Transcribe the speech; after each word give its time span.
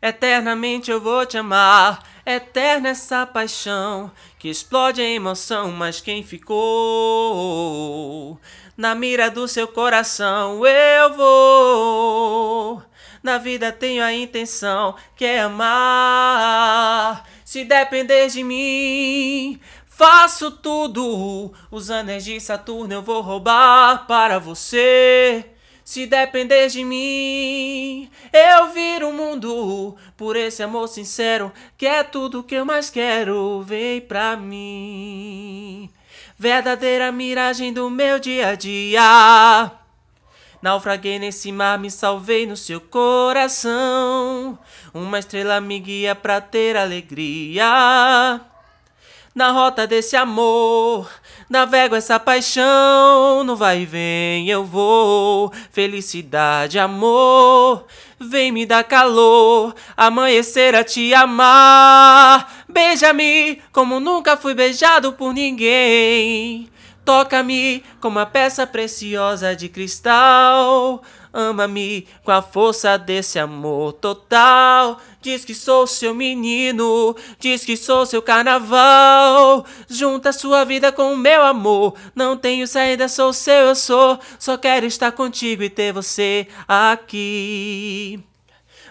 Eternamente 0.00 0.92
eu 0.92 1.00
vou 1.00 1.26
te 1.26 1.36
amar, 1.36 2.04
eterna 2.24 2.90
essa 2.90 3.26
paixão 3.26 4.12
que 4.38 4.48
explode 4.48 5.02
em 5.02 5.16
emoção, 5.16 5.72
mas 5.72 6.00
quem 6.00 6.22
ficou 6.22 6.58
na 8.76 8.94
mira 8.94 9.28
do 9.28 9.48
seu 9.48 9.66
coração 9.66 10.64
eu 10.64 11.14
vou. 11.14 12.80
Na 13.24 13.38
vida 13.38 13.72
tenho 13.72 14.04
a 14.04 14.12
intenção 14.12 14.94
que 15.16 15.24
é 15.24 15.40
amar. 15.40 17.24
Se 17.44 17.64
depender 17.64 18.28
de 18.28 18.44
mim, 18.44 19.60
faço 19.88 20.52
tudo. 20.52 21.52
Os 21.72 21.90
anéis 21.90 22.24
de 22.24 22.38
Saturno 22.38 22.94
eu 22.94 23.02
vou 23.02 23.20
roubar 23.20 24.06
para 24.06 24.38
você. 24.38 25.44
Se 25.88 26.04
depender 26.06 26.68
de 26.68 26.84
mim, 26.84 28.10
eu 28.30 28.72
viro 28.74 29.08
o 29.08 29.12
mundo 29.14 29.96
por 30.18 30.36
esse 30.36 30.62
amor 30.62 30.86
sincero, 30.86 31.50
que 31.78 31.86
é 31.86 32.04
tudo 32.04 32.42
que 32.42 32.56
eu 32.56 32.66
mais 32.66 32.90
quero. 32.90 33.62
Vem 33.62 33.98
pra 33.98 34.36
mim, 34.36 35.88
verdadeira 36.38 37.10
miragem 37.10 37.72
do 37.72 37.88
meu 37.88 38.18
dia 38.18 38.48
a 38.48 38.54
dia. 38.54 39.72
Naufraguei 40.60 41.18
nesse 41.18 41.50
mar, 41.50 41.78
me 41.78 41.90
salvei 41.90 42.46
no 42.46 42.54
seu 42.54 42.82
coração. 42.82 44.58
Uma 44.92 45.18
estrela 45.18 45.58
me 45.58 45.80
guia 45.80 46.14
pra 46.14 46.38
ter 46.38 46.76
alegria. 46.76 48.42
Na 49.38 49.52
rota 49.52 49.86
desse 49.86 50.16
amor, 50.16 51.08
navego 51.48 51.94
essa 51.94 52.18
paixão. 52.18 53.44
No 53.44 53.54
vai 53.54 53.82
e 53.82 53.86
vem 53.86 54.48
eu 54.48 54.64
vou. 54.64 55.52
Felicidade, 55.70 56.76
amor, 56.76 57.86
vem 58.18 58.50
me 58.50 58.66
dar 58.66 58.82
calor. 58.82 59.76
Amanhecer 59.96 60.74
a 60.74 60.82
te 60.82 61.14
amar. 61.14 62.52
Beija-me 62.68 63.62
como 63.70 64.00
nunca 64.00 64.36
fui 64.36 64.54
beijado 64.54 65.12
por 65.12 65.32
ninguém. 65.32 66.68
Toca-me 67.04 67.84
como 68.00 68.18
uma 68.18 68.26
peça 68.26 68.66
preciosa 68.66 69.54
de 69.54 69.68
cristal. 69.68 71.00
Ama-me 71.32 72.06
com 72.24 72.30
a 72.30 72.40
força 72.40 72.96
desse 72.96 73.38
amor 73.38 73.92
total. 73.94 75.00
Diz 75.20 75.44
que 75.44 75.54
sou 75.54 75.86
seu 75.86 76.14
menino, 76.14 77.14
diz 77.38 77.64
que 77.64 77.76
sou 77.76 78.06
seu 78.06 78.22
carnaval. 78.22 79.66
Junta 79.88 80.32
sua 80.32 80.64
vida 80.64 80.90
com 80.90 81.12
o 81.12 81.16
meu 81.16 81.42
amor. 81.42 81.94
Não 82.14 82.36
tenho 82.36 82.66
saída, 82.66 83.08
sou 83.08 83.32
seu, 83.32 83.68
eu 83.68 83.74
sou. 83.74 84.18
Só 84.38 84.56
quero 84.56 84.86
estar 84.86 85.12
contigo 85.12 85.62
e 85.62 85.70
ter 85.70 85.92
você 85.92 86.46
aqui. 86.66 88.22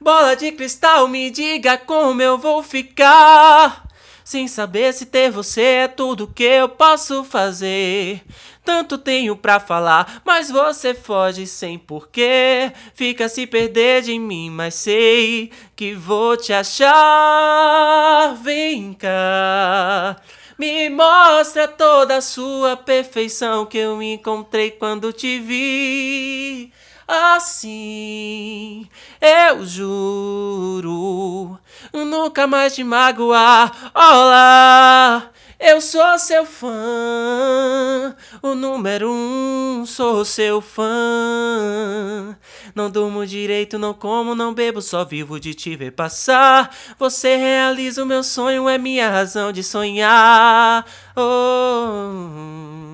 Bola 0.00 0.34
de 0.34 0.50
cristal, 0.52 1.06
me 1.06 1.30
diga 1.30 1.78
como 1.78 2.20
eu 2.20 2.36
vou 2.36 2.62
ficar. 2.62 3.86
Sem 4.32 4.48
saber 4.48 4.94
se 4.94 5.04
ter 5.04 5.30
você 5.30 5.60
é 5.60 5.88
tudo 5.88 6.26
que 6.26 6.42
eu 6.42 6.66
posso 6.66 7.22
fazer. 7.22 8.22
Tanto 8.64 8.96
tenho 8.96 9.36
pra 9.36 9.60
falar, 9.60 10.22
mas 10.24 10.50
você 10.50 10.94
foge 10.94 11.46
sem 11.46 11.78
porquê. 11.78 12.72
Fica 12.94 13.28
se 13.28 13.46
perder 13.46 14.00
de 14.00 14.18
mim, 14.18 14.48
mas 14.48 14.72
sei 14.74 15.52
que 15.76 15.92
vou 15.92 16.34
te 16.34 16.50
achar. 16.50 18.34
Vem 18.42 18.94
cá. 18.94 20.16
Me 20.58 20.88
mostra 20.88 21.68
toda 21.68 22.16
a 22.16 22.22
sua 22.22 22.74
perfeição 22.74 23.66
que 23.66 23.76
eu 23.76 24.02
encontrei 24.02 24.70
quando 24.70 25.12
te 25.12 25.38
vi. 25.40 26.72
Assim, 27.06 28.88
eu 29.20 29.66
juro 29.66 31.58
nunca 31.92 32.46
mais 32.46 32.74
te 32.74 32.82
magoar. 32.82 33.90
Olá, 33.94 35.30
eu 35.60 35.80
sou 35.80 36.18
seu 36.18 36.44
fã, 36.44 38.16
o 38.42 38.54
número 38.54 39.10
um, 39.12 39.84
sou 39.86 40.24
seu 40.24 40.60
fã. 40.60 42.36
Não 42.74 42.90
durmo 42.90 43.26
direito, 43.26 43.78
não 43.78 43.94
como, 43.94 44.34
não 44.34 44.54
bebo, 44.54 44.80
só 44.82 45.04
vivo 45.04 45.38
de 45.38 45.54
te 45.54 45.76
ver 45.76 45.92
passar. 45.92 46.74
Você 46.98 47.36
realiza 47.36 48.02
o 48.02 48.06
meu 48.06 48.22
sonho, 48.22 48.68
é 48.68 48.78
minha 48.78 49.08
razão 49.10 49.52
de 49.52 49.62
sonhar. 49.62 50.84
Oh. 51.16 52.91